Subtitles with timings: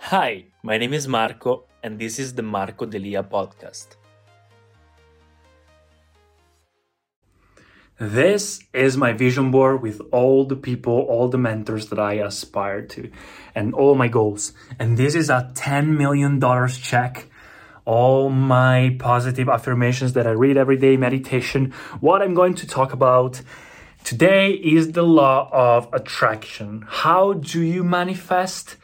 [0.00, 3.88] Hi, my name is Marco, and this is the Marco Delia podcast.
[7.98, 12.82] This is my vision board with all the people, all the mentors that I aspire
[12.86, 13.10] to,
[13.54, 14.54] and all my goals.
[14.78, 17.26] And this is a $10 million check.
[17.84, 21.72] All my positive affirmations that I read every day, meditation.
[22.00, 23.42] What I'm going to talk about
[24.04, 26.86] today is the law of attraction.
[26.86, 28.76] How do you manifest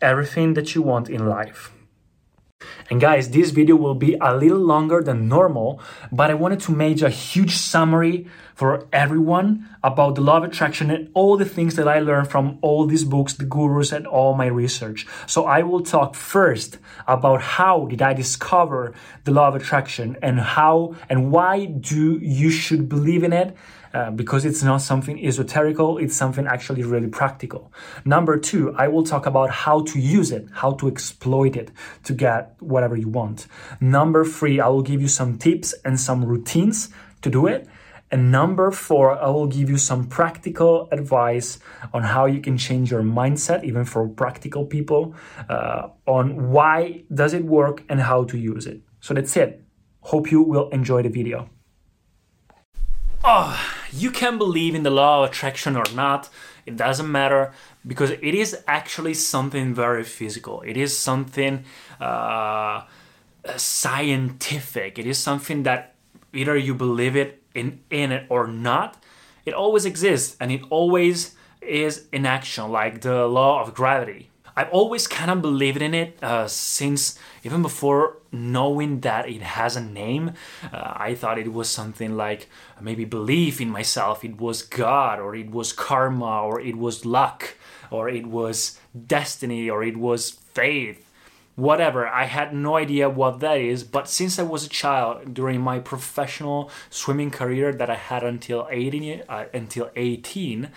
[0.00, 1.72] everything that you want in life?
[2.88, 6.72] And guys, this video will be a little longer than normal, but I wanted to
[6.72, 11.74] make a huge summary for everyone about the law of attraction and all the things
[11.76, 15.06] that I learned from all these books, the gurus, and all my research.
[15.26, 20.40] So I will talk first about how did I discover the law of attraction and
[20.40, 23.54] how and why do you should believe in it
[23.96, 27.72] uh, because it's not something esoterical, it's something actually really practical.
[28.04, 31.68] Number two, I will talk about how to use it, how to exploit it
[32.04, 33.46] to get whatever you want.
[33.80, 36.90] Number three, I will give you some tips and some routines
[37.22, 37.68] to do it.
[38.10, 41.58] And number four, I will give you some practical advice
[41.96, 45.14] on how you can change your mindset, even for practical people,
[45.48, 48.78] uh, on why does it work and how to use it.
[49.00, 49.50] So that's it.
[50.00, 51.48] Hope you will enjoy the video.
[53.28, 53.58] Oh,
[53.96, 56.28] you can believe in the law of attraction or not,
[56.64, 57.52] it doesn't matter
[57.86, 60.62] because it is actually something very physical.
[60.62, 61.64] It is something
[62.00, 62.82] uh,
[63.56, 64.98] scientific.
[64.98, 65.94] It is something that
[66.32, 69.02] either you believe it in, in it or not,
[69.44, 74.30] it always exists and it always is in action, like the law of gravity.
[74.56, 79.76] I've always kind of believed in it uh, since even before knowing that it has
[79.76, 80.32] a name.
[80.72, 82.48] Uh, I thought it was something like
[82.80, 87.56] maybe belief in myself, it was God, or it was karma, or it was luck,
[87.90, 91.02] or it was destiny, or it was faith.
[91.54, 95.60] Whatever, I had no idea what that is, but since I was a child during
[95.60, 100.70] my professional swimming career that I had until 18, uh, until 18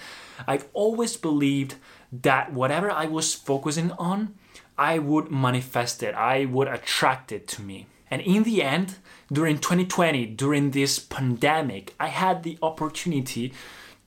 [0.47, 1.75] I've always believed
[2.12, 4.36] that whatever I was focusing on,
[4.78, 7.88] I would manifest it, I would attract it to me.
[8.09, 8.96] And in the end,
[9.31, 13.53] during 2020, during this pandemic, I had the opportunity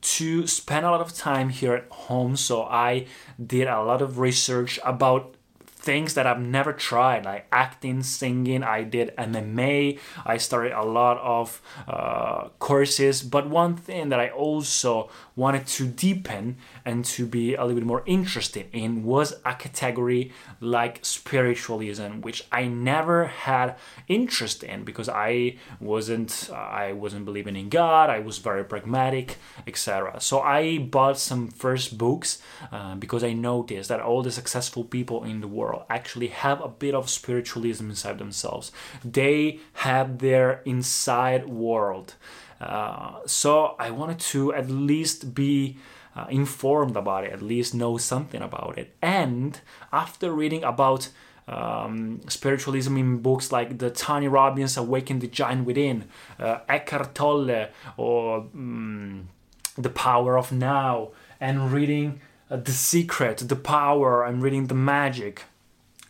[0.01, 2.37] to spend a lot of time here at home.
[2.37, 3.07] So I
[3.45, 5.37] did a lot of research about
[5.83, 8.63] things that I've never tried, like acting, singing.
[8.63, 9.99] I did MMA.
[10.25, 13.23] I started a lot of uh, courses.
[13.23, 17.87] But one thing that I also wanted to deepen and to be a little bit
[17.87, 23.77] more interested in was a category like spiritualism, which I never had
[24.07, 28.09] interest in because I wasn't I wasn't believing in God.
[28.09, 30.21] I was very pragmatic, etc.
[30.21, 32.41] So I bought some first books
[32.71, 36.61] uh, because I noticed that all the successful people in the world world actually have
[36.61, 38.73] a bit of spiritualism inside themselves.
[39.05, 42.15] They have their inside world.
[42.61, 45.79] Uh, so I wanted to at least be
[46.15, 48.95] uh, informed about it, at least know something about it.
[49.01, 49.61] And
[49.93, 51.09] after reading about
[51.49, 56.05] um, spiritualism in books like the Tony Robbins Awaken the Giant Within,
[56.39, 59.29] uh, Eckhart Tolle, or um,
[59.77, 61.11] The Power of Now,
[61.41, 65.45] and reading uh, The Secret, The Power, I'm reading The Magic,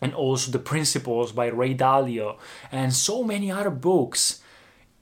[0.03, 2.37] and also The Principles by Ray Dalio,
[2.71, 4.41] and so many other books.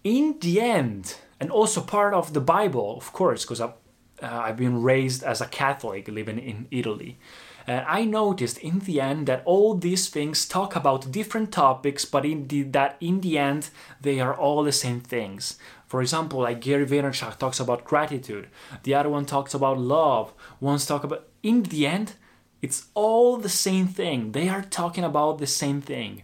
[0.04, 3.74] In the end, and also part of the Bible, of course, because I've,
[4.22, 7.18] uh, I've been raised as a Catholic living in Italy.
[7.66, 12.24] And I noticed in the end that all these things talk about different topics, but
[12.24, 15.58] in the, that in the end they are all the same things.
[15.86, 18.48] For example, like Gary Vaynerchuk talks about gratitude,
[18.82, 21.26] the other one talks about love, one's talk about.
[21.42, 22.14] In the end,
[22.62, 24.32] it's all the same thing.
[24.32, 26.22] They are talking about the same thing.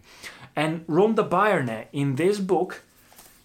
[0.54, 2.82] And Rhonda Byrne, in this book,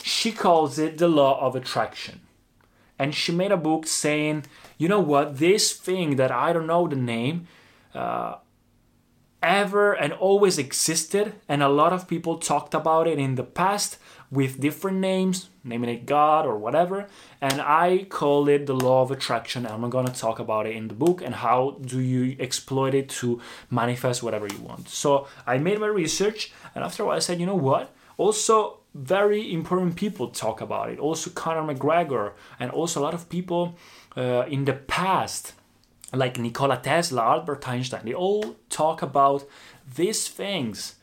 [0.04, 2.22] she calls it the law of attraction.
[2.98, 4.46] And she made a book saying,
[4.78, 7.48] you know what, this thing that I don't know the name,
[7.94, 8.36] uh,
[9.42, 13.98] ever and always existed, and a lot of people talked about it in the past
[14.32, 17.08] with different names, naming it God or whatever,
[17.42, 19.68] and I call it the law of attraction.
[19.68, 23.10] I'm going to talk about it in the book and how do you exploit it
[23.20, 24.88] to manifest whatever you want.
[24.88, 27.94] So I made my research, and after a while I said, you know what?
[28.18, 31.00] Also, very important people talk about it.
[31.00, 33.76] Also, Conor McGregor, and also a lot of people
[34.16, 35.54] uh, in the past
[36.14, 39.46] like Nikola Tesla, Albert Einstein, they all talk about
[39.96, 40.96] these things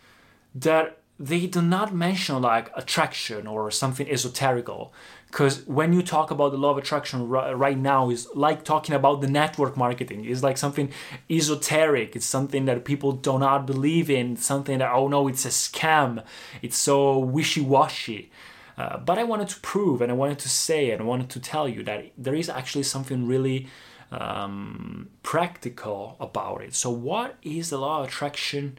[0.55, 4.91] that they do not mention like attraction or something esoterical.
[5.27, 9.21] Because when you talk about the law of attraction right now is like talking about
[9.21, 10.25] the network marketing.
[10.25, 10.91] It's like something
[11.29, 12.17] esoteric.
[12.17, 14.37] It's something that people do not believe in.
[14.37, 16.25] Something that oh no it's a scam.
[16.63, 18.31] It's so wishy-washy.
[18.79, 21.41] Uh, but i wanted to prove and i wanted to say and i wanted to
[21.41, 23.67] tell you that there is actually something really
[24.11, 26.75] um, practical about it.
[26.75, 28.79] So what is the law of attraction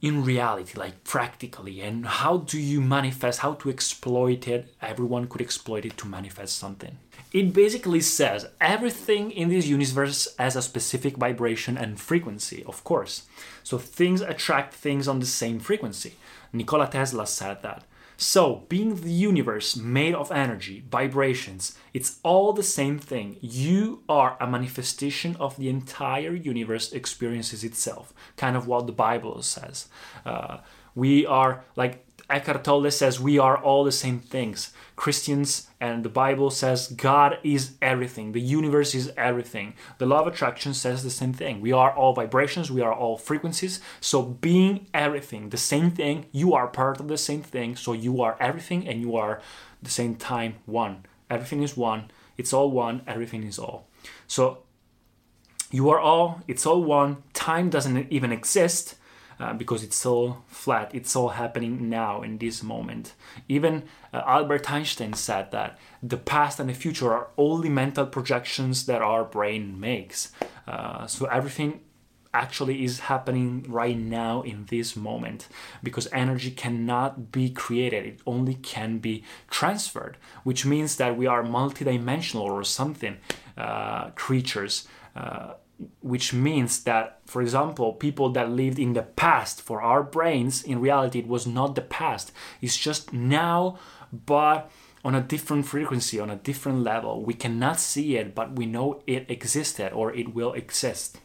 [0.00, 4.72] in reality, like practically, and how do you manifest, how to exploit it?
[4.80, 6.98] Everyone could exploit it to manifest something.
[7.32, 13.26] It basically says everything in this universe has a specific vibration and frequency, of course.
[13.64, 16.14] So things attract things on the same frequency.
[16.52, 17.84] Nikola Tesla said that.
[18.20, 23.36] So, being the universe made of energy, vibrations, it's all the same thing.
[23.40, 29.40] You are a manifestation of the entire universe experiences itself, kind of what the Bible
[29.42, 29.86] says.
[30.26, 30.58] Uh,
[30.96, 34.72] we are like Eckhart Tolle says we are all the same things.
[34.96, 38.32] Christians and the Bible says God is everything.
[38.32, 39.74] The universe is everything.
[39.96, 41.60] The law of attraction says the same thing.
[41.60, 43.80] We are all vibrations, we are all frequencies.
[44.00, 47.76] So being everything, the same thing, you are part of the same thing.
[47.76, 49.40] So you are everything and you are
[49.82, 51.06] the same time one.
[51.30, 52.10] Everything is one.
[52.36, 53.02] It's all one.
[53.06, 53.88] Everything is all.
[54.26, 54.64] So
[55.70, 57.22] you are all, it's all one.
[57.32, 58.96] Time doesn't even exist
[59.40, 60.94] uh, because it's so flat.
[60.94, 63.14] It's all happening now in this moment.
[63.48, 68.86] Even uh, Albert Einstein said that the past and the future are only mental projections
[68.86, 70.32] that our brain makes.
[70.66, 71.80] Uh, so everything
[72.34, 75.48] actually is happening right now in this moment
[75.82, 81.42] because energy cannot be created it only can be transferred which means that we are
[81.42, 83.16] multidimensional or something
[83.56, 84.86] uh, creatures
[85.16, 85.54] uh,
[86.00, 90.80] which means that, for example, people that lived in the past, for our brains, in
[90.80, 92.32] reality, it was not the past.
[92.60, 93.78] It's just now,
[94.12, 94.70] but
[95.04, 97.24] on a different frequency, on a different level.
[97.24, 101.18] We cannot see it, but we know it existed or it will exist.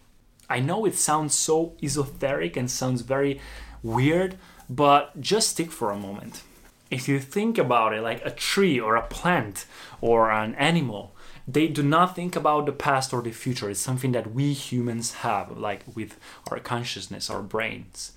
[0.49, 3.39] I know it sounds so esoteric and sounds very
[3.81, 4.37] weird,
[4.69, 6.43] but just stick for a moment.
[6.91, 9.65] If you think about it like a tree or a plant
[9.99, 11.15] or an animal,
[11.47, 13.69] they do not think about the past or the future.
[13.69, 16.17] It's something that we humans have, like with
[16.49, 18.13] our consciousness, our brains.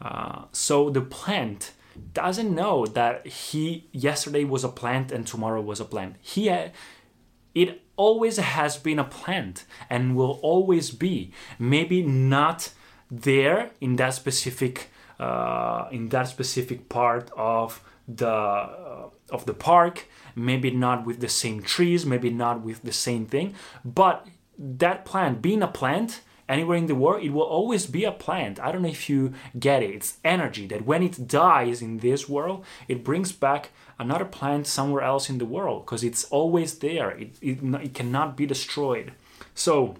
[0.00, 1.72] Uh, so the plant
[2.14, 6.16] doesn't know that he yesterday was a plant and tomorrow was a plant.
[6.20, 6.48] He,
[7.54, 11.32] it always has been a plant and will always be.
[11.58, 12.72] Maybe not
[13.10, 14.88] there in that specific
[15.18, 21.28] uh, in that specific part of the uh, of the park maybe not with the
[21.28, 23.54] same trees maybe not with the same thing
[23.84, 24.26] but
[24.58, 28.60] that plant being a plant anywhere in the world it will always be a plant.
[28.60, 29.94] I don't know if you get it.
[29.94, 35.02] It's energy that when it dies in this world it brings back another plant somewhere
[35.02, 37.10] else in the world because it's always there.
[37.12, 39.12] It, it, it cannot be destroyed.
[39.54, 39.96] So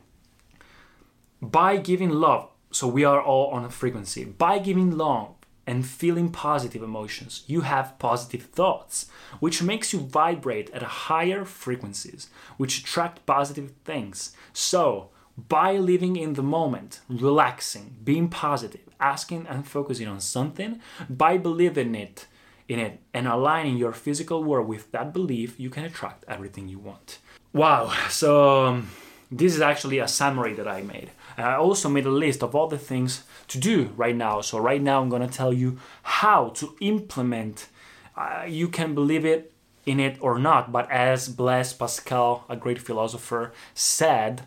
[1.40, 4.24] by giving love so we are all on a frequency.
[4.24, 5.34] By giving love
[5.66, 7.44] and feeling positive emotions.
[7.46, 9.08] You have positive thoughts,
[9.40, 14.32] which makes you vibrate at higher frequencies, which attract positive things.
[14.52, 15.10] So,
[15.48, 21.94] by living in the moment, relaxing, being positive, asking and focusing on something, by believing
[21.94, 22.26] it
[22.68, 26.78] in it and aligning your physical world with that belief, you can attract everything you
[26.78, 27.18] want.
[27.52, 28.90] Wow, so um,
[29.30, 31.10] this is actually a summary that I made.
[31.36, 34.40] I also made a list of all the things to do right now.
[34.40, 37.68] So, right now, I'm going to tell you how to implement.
[38.16, 39.52] Uh, you can believe it
[39.86, 44.42] in it or not, but as Blaise Pascal, a great philosopher, said,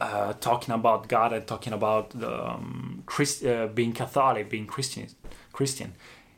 [0.00, 5.08] uh, talking about God and talking about the, um, Christ, uh, being Catholic, being Christian,
[5.52, 5.94] Christian,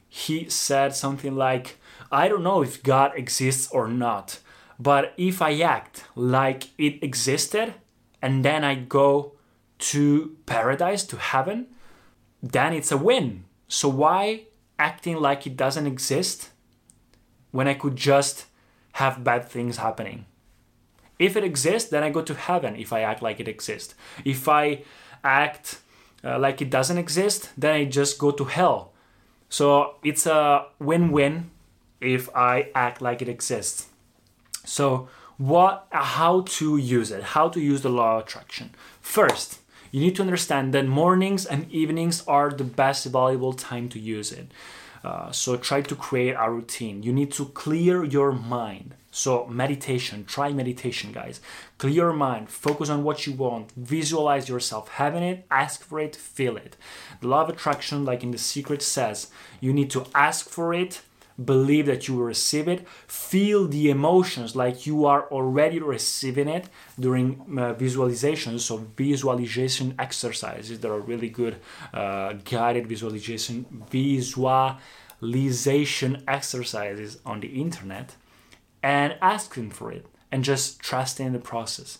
[0.09, 1.79] he said something like,
[2.13, 4.39] "I don't know if God exists or not,
[4.79, 7.75] but if I act like it existed,
[8.21, 9.33] and then I go
[9.79, 11.67] to paradise, to heaven,
[12.43, 13.45] then it's a win.
[13.69, 14.45] So why
[14.79, 16.51] acting like it doesn't exist
[17.51, 18.47] when I could just
[18.93, 20.27] have bad things happening?
[21.19, 23.95] If it exists, then I go to heaven if I act like it exists.
[24.25, 24.83] If I
[25.23, 25.79] act
[26.25, 28.93] uh, like it doesn't exist, then I just go to hell.
[29.49, 31.51] So it's a win win
[32.01, 33.89] if I act like it exists.
[34.65, 39.59] So what how to use it how to use the law of attraction first
[39.91, 44.31] you need to understand that mornings and evenings are the best valuable time to use
[44.31, 44.49] it
[45.05, 47.03] Uh, so try to create a routine.
[47.03, 48.95] You need to clear your mind.
[49.11, 51.41] So meditation, try meditation, guys.
[51.77, 56.17] Clear your mind, focus on what you want, visualize yourself having it, ask for it,
[56.17, 56.77] feel it.
[57.21, 59.31] The law of attraction, like in The Secret says,
[59.61, 61.03] you need to ask for it,
[61.43, 66.69] believe that you will receive it, feel the emotions like you are already receiving it
[66.99, 68.59] during uh, visualization.
[68.59, 71.57] So, visualization exercises that are really good,
[71.93, 78.15] uh, guided visualization, visualization exercises on the internet,
[78.83, 81.99] and asking for it and just trusting the process.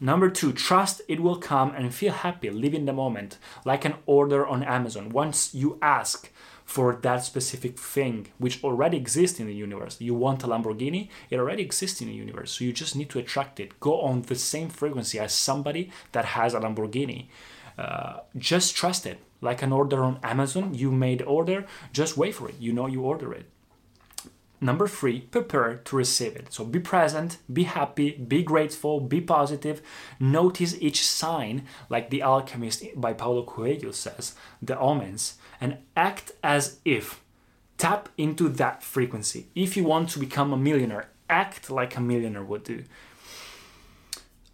[0.00, 3.94] Number two, trust it will come and feel happy, live in the moment, like an
[4.06, 5.08] order on Amazon.
[5.08, 6.30] Once you ask,
[6.68, 9.96] for that specific thing which already exists in the universe.
[10.00, 12.52] You want a Lamborghini, it already exists in the universe.
[12.52, 13.80] So you just need to attract it.
[13.80, 17.28] Go on the same frequency as somebody that has a Lamborghini.
[17.78, 19.18] Uh, just trust it.
[19.40, 22.56] Like an order on Amazon, you made order, just wait for it.
[22.60, 23.46] You know you order it.
[24.60, 26.52] Number three, prepare to receive it.
[26.52, 29.80] So be present, be happy, be grateful, be positive.
[30.20, 36.78] Notice each sign, like The Alchemist by Paulo Coelho says, the omens, and act as
[36.84, 37.22] if.
[37.76, 39.48] Tap into that frequency.
[39.54, 42.84] If you want to become a millionaire, act like a millionaire would do.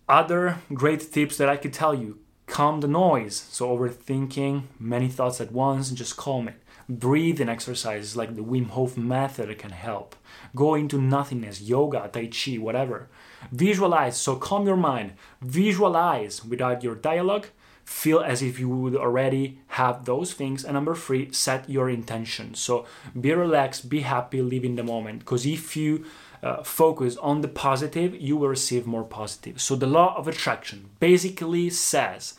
[0.09, 3.37] Other great tips that I could tell you calm the noise.
[3.51, 6.57] So, overthinking, many thoughts at once, and just calm it.
[6.89, 10.15] Breathing exercises like the Wim Hof method can help.
[10.55, 13.09] Go into nothingness, yoga, Tai Chi, whatever.
[13.51, 15.15] Visualize, so calm your mind.
[15.41, 17.47] Visualize without your dialogue.
[17.85, 20.65] Feel as if you would already have those things.
[20.65, 22.55] And number three, set your intention.
[22.55, 22.87] So
[23.19, 25.21] be relaxed, be happy, live in the moment.
[25.21, 26.05] Because if you
[26.43, 29.61] uh, focus on the positive, you will receive more positive.
[29.61, 32.35] So the law of attraction basically says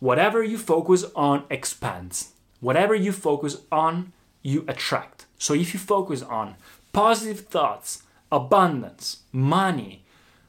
[0.00, 2.32] whatever you focus on expands
[2.62, 5.26] Whatever you focus on, you attract.
[5.36, 6.54] So if you focus on
[6.92, 10.04] positive thoughts, abundance, money,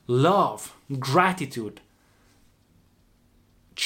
[0.06, 1.82] love, gratitude,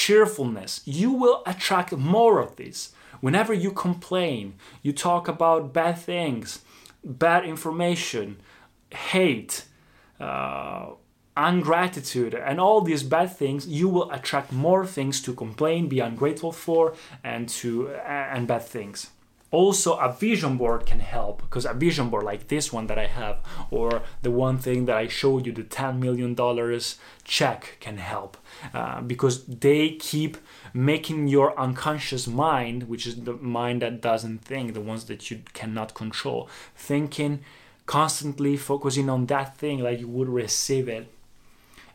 [0.08, 2.78] cheerfulness, you will attract more of this.
[3.20, 6.60] Whenever you complain, you talk about bad things,
[7.04, 8.38] bad information,
[9.12, 9.66] hate,
[10.20, 10.86] uh,
[11.36, 16.52] ungratitude and all these bad things you will attract more things to complain be ungrateful
[16.52, 19.12] for and to and bad things
[19.52, 23.06] also a vision board can help because a vision board like this one that i
[23.06, 23.38] have
[23.72, 28.38] or the one thing that i showed you the 10 million dollars check can help
[28.74, 30.38] uh, because they keep
[30.74, 35.42] making your unconscious mind which is the mind that doesn't think the ones that you
[35.54, 37.40] cannot control thinking
[37.86, 41.08] constantly focusing on that thing like you would receive it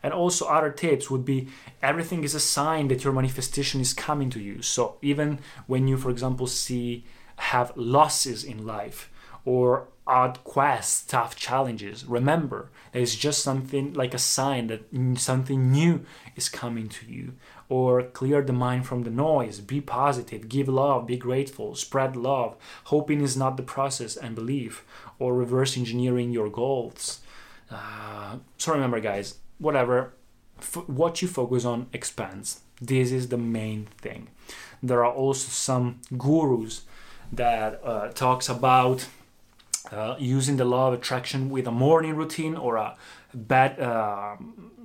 [0.03, 1.47] and also other tips would be
[1.81, 4.61] everything is a sign that your manifestation is coming to you.
[4.61, 7.05] So even when you, for example, see
[7.37, 9.11] have losses in life
[9.45, 14.83] or odd quests, tough challenges, remember it's just something like a sign that
[15.15, 17.33] something new is coming to you.
[17.69, 22.55] Or clear the mind from the noise, be positive, give love, be grateful, spread love.
[22.85, 24.85] Hoping is not the process and belief,
[25.17, 27.21] or reverse engineering your goals.
[27.71, 30.13] Uh, so remember, guys, whatever,
[30.59, 32.59] f- what you focus on expands.
[32.79, 34.27] This is the main thing.
[34.83, 36.83] There are also some gurus
[37.35, 39.07] that uh, talks about
[39.91, 42.95] uh, using the law of attraction with a morning routine or a
[43.33, 44.35] bad uh,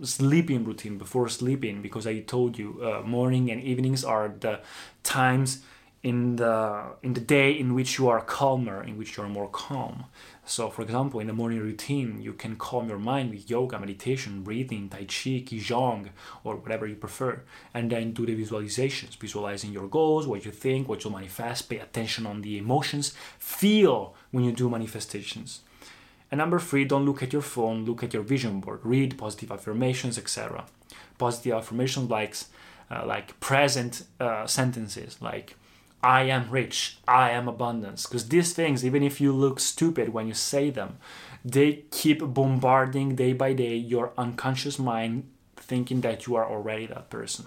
[0.03, 4.61] sleeping routine before sleeping because i told you uh, morning and evenings are the
[5.03, 5.63] times
[6.03, 9.49] in the in the day in which you are calmer in which you are more
[9.49, 10.05] calm
[10.49, 14.43] so, for example, in the morning routine, you can calm your mind with yoga, meditation,
[14.43, 16.09] breathing, tai chi, qigong,
[16.43, 17.43] or whatever you prefer,
[17.75, 21.69] and then do the visualizations, visualizing your goals, what you think, what you'll manifest.
[21.69, 23.13] Pay attention on the emotions.
[23.39, 25.61] Feel when you do manifestations.
[26.31, 27.85] And number three, don't look at your phone.
[27.85, 28.81] Look at your vision board.
[28.85, 30.65] Read positive affirmations, etc.
[31.19, 32.35] Positive affirmations like
[32.91, 35.57] uh, like present uh, sentences like
[36.03, 38.07] I am rich, I am abundance.
[38.07, 40.99] Because these things, even if you look stupid when you say them,
[41.45, 47.11] they keep bombarding day by day your unconscious mind, thinking that you are already that
[47.11, 47.47] person.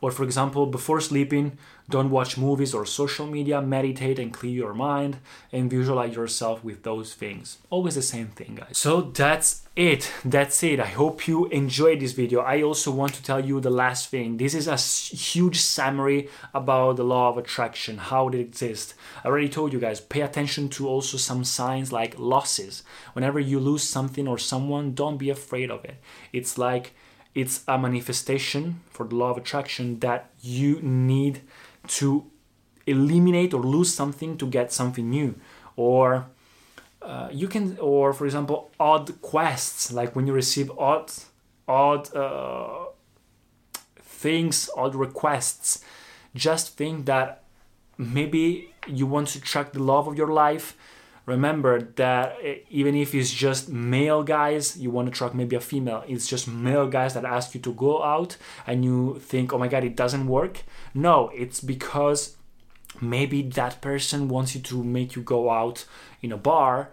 [0.00, 1.58] Or, for example, before sleeping,
[1.90, 5.18] don't watch movies or social media, meditate and clear your mind
[5.52, 7.58] and visualize yourself with those things.
[7.68, 8.78] Always the same thing, guys.
[8.78, 10.10] So that's it.
[10.24, 10.80] That's it.
[10.80, 12.40] I hope you enjoyed this video.
[12.40, 14.36] I also want to tell you the last thing.
[14.36, 18.94] This is a huge summary about the law of attraction, how it exists.
[19.24, 22.84] I already told you guys, pay attention to also some signs like losses.
[23.12, 25.96] Whenever you lose something or someone, don't be afraid of it.
[26.32, 26.94] It's like
[27.34, 31.40] it's a manifestation for the law of attraction that you need
[31.86, 32.24] to
[32.86, 35.34] eliminate or lose something to get something new.
[35.76, 36.26] Or
[37.02, 41.10] uh, you can or for example odd quests like when you receive odd
[41.66, 42.86] odd uh,
[44.00, 45.84] things odd requests.
[46.34, 47.44] Just think that
[47.96, 50.76] maybe you want to track the love of your life
[51.30, 55.60] remember that eh, even if it's just male guys you want to track maybe a
[55.60, 56.02] female.
[56.06, 59.68] It's just male guys that ask you to go out and you think oh my
[59.68, 60.62] god it doesn't work.
[60.94, 62.36] No it's because
[63.00, 65.84] maybe that person wants you to make you go out
[66.20, 66.90] in a bar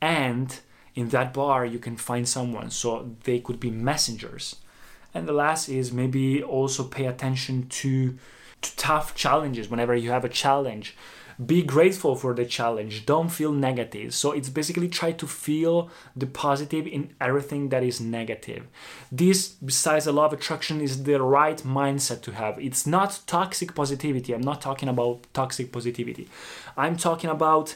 [0.00, 0.60] and
[0.94, 2.70] in that bar you can find someone.
[2.70, 4.56] So they could be messengers.
[5.12, 8.16] And the last is maybe also pay attention to,
[8.62, 10.96] to tough challenges whenever you have a challenge
[11.44, 13.06] be grateful for the challenge.
[13.06, 14.14] Don't feel negative.
[14.14, 18.66] So it's basically try to feel the positive in everything that is negative.
[19.10, 22.58] This besides the law of attraction is the right mindset to have.
[22.58, 24.34] It's not toxic positivity.
[24.34, 26.28] I'm not talking about toxic positivity.
[26.76, 27.74] I'm talking about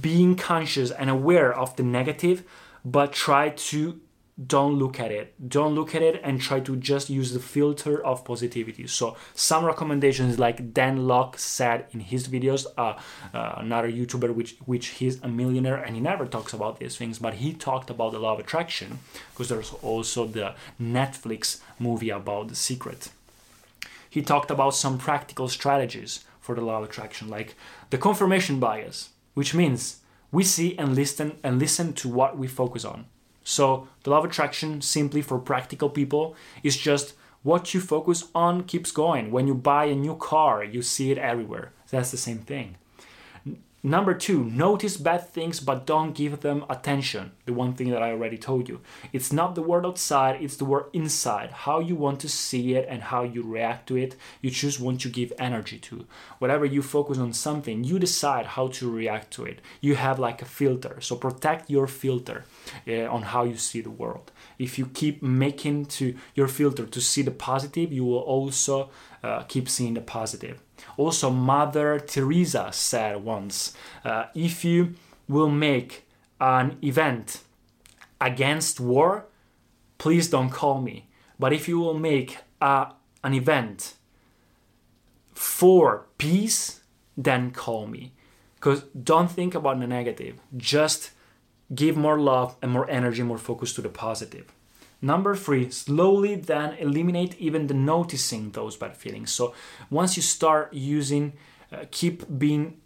[0.00, 2.44] being conscious and aware of the negative
[2.84, 4.00] but try to
[4.46, 5.34] don't look at it.
[5.48, 8.86] Don't look at it and try to just use the filter of positivity.
[8.86, 12.94] So some recommendations like dan lok said in his videos uh,
[13.34, 17.18] uh, another youtuber which which he's a millionaire and he never talks about these things
[17.18, 22.48] but he talked about the law of attraction because there's also the netflix movie about
[22.48, 23.08] the secret.
[24.08, 27.56] He talked about some practical strategies for the law of attraction like
[27.90, 29.98] the confirmation bias which means
[30.30, 33.06] we see and listen and listen to what we focus on
[33.48, 38.64] so the law of attraction, simply for practical people, is just what you focus on
[38.64, 39.30] keeps going.
[39.30, 41.72] When you buy a new car, you see it everywhere.
[41.90, 42.76] That's the same thing.
[43.82, 47.30] Number two, notice bad things but don't give them attention.
[47.44, 48.80] The one thing that I already told you.
[49.12, 51.52] It's not the word outside, it's the word inside.
[51.52, 55.04] How you want to see it and how you react to it, you choose what
[55.04, 56.06] you give energy to.
[56.40, 59.60] Whatever you focus on something, you decide how to react to it.
[59.80, 61.00] You have like a filter.
[61.00, 62.44] So protect your filter
[62.88, 64.32] uh, on how you see the world.
[64.58, 68.90] If you keep making to your filter to see the positive, you will also
[69.22, 70.62] uh, keep seeing the positive.
[70.96, 74.94] Also, Mother Teresa said once uh, if you
[75.28, 76.06] will make
[76.40, 77.42] an event
[78.20, 79.26] against war,
[79.98, 81.08] please don't call me.
[81.38, 83.94] But if you will make a, an event
[85.34, 86.80] for peace,
[87.16, 88.12] then call me.
[88.56, 91.10] Because don't think about the negative, just
[91.72, 94.52] give more love and more energy, more focus to the positive.
[95.00, 99.30] Number three, slowly then eliminate even the noticing those bad feelings.
[99.30, 99.54] So
[99.90, 101.34] once you start using,
[101.72, 102.80] uh, keep being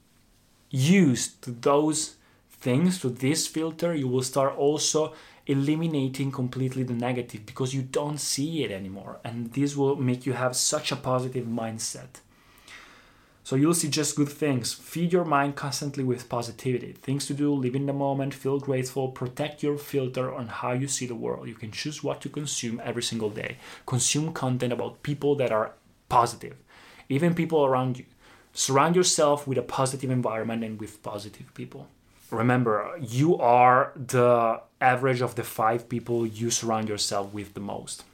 [0.71, 2.17] used to those
[2.51, 5.15] things, to this filter, you will start also
[5.47, 9.19] eliminating completely the negative because you don't see it anymore.
[9.25, 12.21] And this will make you have such a positive mindset.
[13.45, 14.73] So you'll see just good things.
[14.73, 16.93] Feed your mind constantly with positivity.
[16.93, 20.87] Things to do, live in the moment, feel grateful, protect your filter on how you
[20.87, 21.49] see the world.
[21.49, 23.57] You can choose what to consume every single day.
[23.85, 25.73] Consume content about people that are
[26.09, 26.57] positive,
[27.09, 28.05] even people around you.
[28.55, 31.89] Surround yourself with a positive environment and with positive people.
[32.31, 38.05] Remember, you are the average of the five people you surround yourself with the most.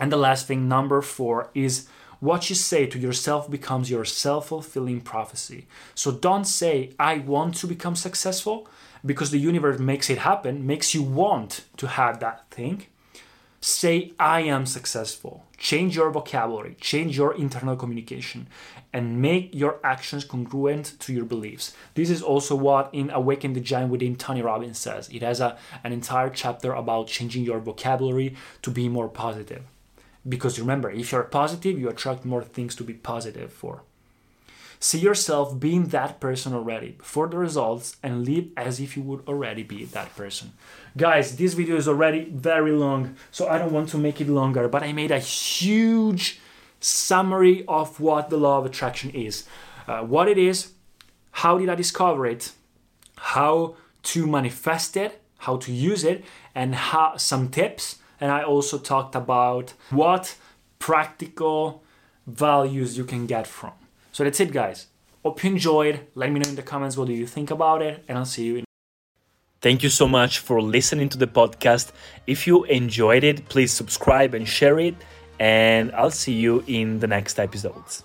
[0.00, 1.86] And the last thing, number four, is
[2.24, 5.66] what you say to yourself becomes your self fulfilling prophecy.
[5.94, 8.66] So don't say, I want to become successful,
[9.04, 12.86] because the universe makes it happen, makes you want to have that thing.
[13.60, 15.44] Say, I am successful.
[15.58, 18.48] Change your vocabulary, change your internal communication,
[18.92, 21.74] and make your actions congruent to your beliefs.
[21.94, 25.08] This is also what in Awaken the Giant Within Tony Robbins says.
[25.10, 29.64] It has a, an entire chapter about changing your vocabulary to be more positive.
[30.26, 33.82] Because remember, if you're positive, you attract more things to be positive for.
[34.80, 39.26] See yourself being that person already before the results and live as if you would
[39.26, 40.52] already be that person.
[40.96, 44.68] Guys, this video is already very long, so I don't want to make it longer,
[44.68, 46.40] but I made a huge
[46.80, 49.46] summary of what the law of attraction is.
[49.88, 50.72] Uh, what it is,
[51.30, 52.52] how did I discover it,
[53.16, 58.78] how to manifest it, how to use it, and how, some tips and I also
[58.78, 60.36] talked about what
[60.78, 61.82] practical
[62.26, 63.72] values you can get from.
[64.12, 64.86] So that's it, guys.
[65.22, 66.00] Hope you enjoyed.
[66.14, 68.44] Let me know in the comments what do you think about it, and I'll see
[68.44, 68.64] you in.
[69.60, 71.92] Thank you so much for listening to the podcast.
[72.26, 74.94] If you enjoyed it, please subscribe and share it,
[75.40, 78.04] and I'll see you in the next episodes.